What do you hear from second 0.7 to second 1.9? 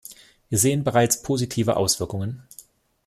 bereits positive